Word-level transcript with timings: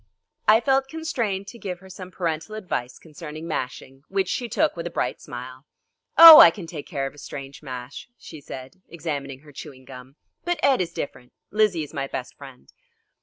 I 0.47 0.61
felt 0.61 0.87
constrained 0.87 1.45
to 1.49 1.59
give 1.59 1.77
her 1.77 1.87
some 1.87 2.09
parental 2.09 2.55
advice 2.55 2.97
concerning 2.97 3.47
mashing, 3.47 4.01
which 4.09 4.29
she 4.29 4.49
took 4.49 4.75
with 4.75 4.87
a 4.87 4.89
bright 4.89 5.21
smile. 5.21 5.67
"Oh, 6.17 6.39
I 6.39 6.49
can 6.49 6.65
take 6.65 6.87
care 6.87 7.05
of 7.05 7.13
a 7.13 7.19
strange 7.19 7.61
mash," 7.61 8.09
she 8.17 8.41
said, 8.41 8.81
examining 8.89 9.41
her 9.41 9.51
chewing 9.53 9.85
gum, 9.85 10.15
"but 10.43 10.59
Ed 10.63 10.81
is 10.81 10.91
different. 10.91 11.33
Lizzie 11.51 11.83
is 11.83 11.93
my 11.93 12.07
best 12.07 12.33
friend." 12.33 12.73